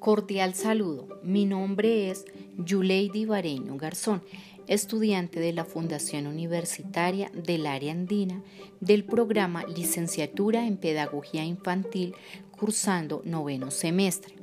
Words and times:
Cordial 0.00 0.54
saludo. 0.54 1.20
Mi 1.22 1.44
nombre 1.44 2.10
es 2.10 2.24
Yuleidi 2.56 3.26
Bareño 3.26 3.76
Garzón, 3.76 4.22
estudiante 4.66 5.40
de 5.40 5.52
la 5.52 5.66
Fundación 5.66 6.26
Universitaria 6.26 7.30
del 7.34 7.66
Área 7.66 7.92
Andina 7.92 8.42
del 8.80 9.04
programa 9.04 9.66
Licenciatura 9.66 10.66
en 10.66 10.78
Pedagogía 10.78 11.44
Infantil 11.44 12.14
cursando 12.50 13.20
noveno 13.26 13.70
semestre. 13.70 14.36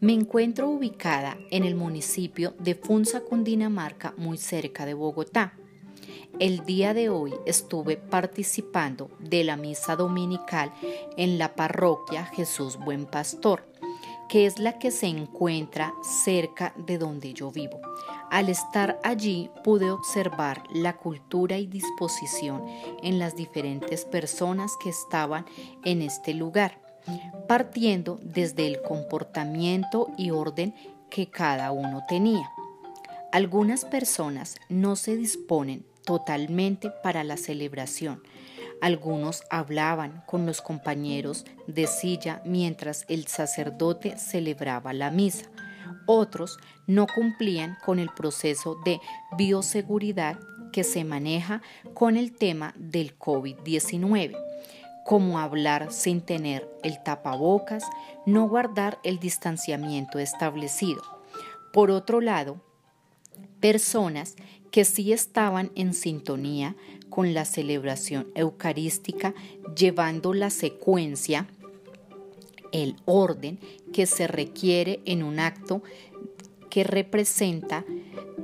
Me 0.00 0.12
encuentro 0.12 0.68
ubicada 0.68 1.38
en 1.50 1.64
el 1.64 1.76
municipio 1.76 2.52
de 2.58 2.74
Funza, 2.74 3.22
Cundinamarca, 3.22 4.12
muy 4.18 4.36
cerca 4.36 4.84
de 4.84 4.92
Bogotá. 4.92 5.54
El 6.38 6.66
día 6.66 6.92
de 6.92 7.08
hoy 7.08 7.32
estuve 7.46 7.96
participando 7.96 9.10
de 9.18 9.44
la 9.44 9.56
misa 9.56 9.96
dominical 9.96 10.74
en 11.16 11.38
la 11.38 11.54
parroquia 11.54 12.26
Jesús 12.26 12.76
Buen 12.76 13.06
Pastor 13.06 13.70
que 14.30 14.46
es 14.46 14.60
la 14.60 14.78
que 14.78 14.92
se 14.92 15.08
encuentra 15.08 15.92
cerca 16.02 16.72
de 16.76 16.98
donde 16.98 17.34
yo 17.34 17.50
vivo. 17.50 17.80
Al 18.30 18.48
estar 18.48 19.00
allí 19.02 19.50
pude 19.64 19.90
observar 19.90 20.62
la 20.72 20.96
cultura 20.96 21.58
y 21.58 21.66
disposición 21.66 22.64
en 23.02 23.18
las 23.18 23.34
diferentes 23.34 24.04
personas 24.04 24.70
que 24.80 24.90
estaban 24.90 25.46
en 25.84 26.00
este 26.00 26.32
lugar, 26.32 26.80
partiendo 27.48 28.20
desde 28.22 28.68
el 28.68 28.80
comportamiento 28.82 30.06
y 30.16 30.30
orden 30.30 30.76
que 31.10 31.28
cada 31.28 31.72
uno 31.72 32.04
tenía. 32.08 32.52
Algunas 33.32 33.84
personas 33.84 34.58
no 34.68 34.94
se 34.94 35.16
disponen 35.16 35.84
totalmente 36.04 36.92
para 37.02 37.24
la 37.24 37.36
celebración, 37.36 38.22
algunos 38.80 39.42
hablaban 39.50 40.22
con 40.26 40.46
los 40.46 40.62
compañeros 40.62 41.44
de 41.66 41.86
silla 41.86 42.42
mientras 42.44 43.04
el 43.08 43.26
sacerdote 43.26 44.16
celebraba 44.16 44.92
la 44.92 45.10
misa. 45.10 45.46
Otros 46.06 46.58
no 46.86 47.06
cumplían 47.06 47.76
con 47.84 47.98
el 47.98 48.08
proceso 48.08 48.76
de 48.84 49.00
bioseguridad 49.36 50.38
que 50.72 50.84
se 50.84 51.04
maneja 51.04 51.62
con 51.94 52.16
el 52.16 52.32
tema 52.32 52.74
del 52.76 53.18
COVID-19, 53.18 54.36
como 55.04 55.38
hablar 55.38 55.92
sin 55.92 56.20
tener 56.20 56.68
el 56.82 57.02
tapabocas, 57.02 57.84
no 58.26 58.48
guardar 58.48 58.98
el 59.02 59.18
distanciamiento 59.18 60.18
establecido. 60.18 61.02
Por 61.72 61.90
otro 61.90 62.20
lado, 62.20 62.60
personas 63.60 64.36
que 64.70 64.84
sí 64.84 65.12
estaban 65.12 65.70
en 65.74 65.94
sintonía 65.94 66.76
con 67.10 67.34
la 67.34 67.44
celebración 67.44 68.28
eucarística, 68.34 69.34
llevando 69.76 70.32
la 70.32 70.50
secuencia, 70.50 71.46
el 72.72 72.96
orden 73.04 73.58
que 73.92 74.06
se 74.06 74.26
requiere 74.26 75.00
en 75.04 75.22
un 75.22 75.40
acto 75.40 75.82
que 76.70 76.84
representa 76.84 77.84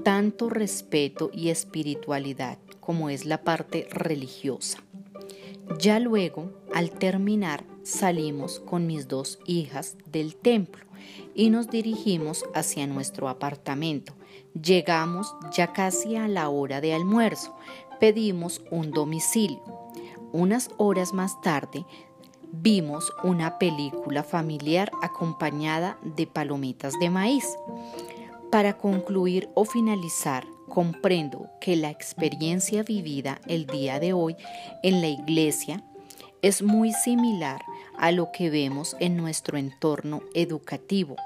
tanto 0.02 0.50
respeto 0.50 1.30
y 1.32 1.48
espiritualidad 1.48 2.58
como 2.80 3.08
es 3.08 3.24
la 3.24 3.42
parte 3.42 3.88
religiosa. 3.90 4.78
Ya 5.80 5.98
luego, 5.98 6.52
al 6.72 6.90
terminar, 6.90 7.64
salimos 7.82 8.60
con 8.60 8.86
mis 8.86 9.08
dos 9.08 9.38
hijas 9.46 9.96
del 10.06 10.36
templo 10.36 10.84
y 11.34 11.50
nos 11.50 11.68
dirigimos 11.68 12.44
hacia 12.54 12.86
nuestro 12.86 13.28
apartamento. 13.28 14.14
Llegamos 14.54 15.34
ya 15.52 15.72
casi 15.72 16.16
a 16.16 16.28
la 16.28 16.48
hora 16.48 16.80
de 16.80 16.94
almuerzo. 16.94 17.54
Pedimos 18.00 18.60
un 18.70 18.90
domicilio. 18.90 19.62
Unas 20.32 20.70
horas 20.76 21.14
más 21.14 21.40
tarde 21.40 21.86
vimos 22.52 23.12
una 23.24 23.58
película 23.58 24.22
familiar 24.22 24.90
acompañada 25.02 25.98
de 26.02 26.26
palomitas 26.26 26.92
de 27.00 27.08
maíz. 27.08 27.46
Para 28.50 28.76
concluir 28.76 29.48
o 29.54 29.64
finalizar, 29.64 30.46
comprendo 30.68 31.48
que 31.60 31.76
la 31.76 31.90
experiencia 31.90 32.82
vivida 32.82 33.40
el 33.46 33.66
día 33.66 33.98
de 33.98 34.12
hoy 34.12 34.36
en 34.82 35.00
la 35.00 35.08
iglesia 35.08 35.82
es 36.42 36.62
muy 36.62 36.92
similar 36.92 37.62
a 37.98 38.12
lo 38.12 38.30
que 38.32 38.50
vemos 38.50 38.96
en 39.00 39.16
nuestro 39.16 39.58
entorno 39.58 40.22
educativo. 40.34 41.16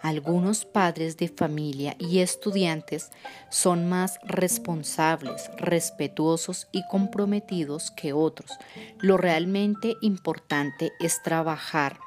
Algunos 0.00 0.64
padres 0.64 1.16
de 1.16 1.28
familia 1.28 1.96
y 1.98 2.18
estudiantes 2.18 3.10
son 3.50 3.88
más 3.88 4.18
responsables, 4.24 5.50
respetuosos 5.56 6.68
y 6.72 6.86
comprometidos 6.88 7.90
que 7.90 8.12
otros. 8.12 8.50
Lo 8.98 9.16
realmente 9.16 9.96
importante 10.00 10.92
es 11.00 11.22
trabajar 11.22 11.98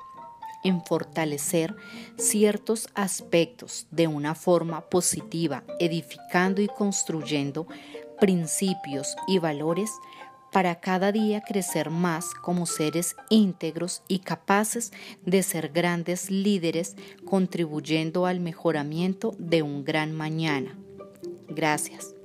en 0.64 0.84
fortalecer 0.84 1.76
ciertos 2.18 2.90
aspectos 2.94 3.88
de 3.92 4.08
una 4.08 4.36
forma 4.36 4.82
positiva, 4.82 5.64
edificando 5.80 6.62
y 6.62 6.68
construyendo 6.68 7.68
principios 8.20 9.16
y 9.28 9.40
valores 9.40 9.90
para 10.52 10.80
cada 10.80 11.12
día 11.12 11.42
crecer 11.42 11.90
más 11.90 12.34
como 12.34 12.66
seres 12.66 13.16
íntegros 13.30 14.04
y 14.08 14.20
capaces 14.20 14.92
de 15.26 15.44
ser 15.44 15.70
grandes 15.70 16.30
líderes 16.30 16.96
contribuyendo 17.26 18.26
al 18.26 18.40
mejoramiento 18.40 19.34
de 19.38 19.62
un 19.62 19.84
gran 19.84 20.12
mañana. 20.12 20.78
Gracias. 21.48 22.16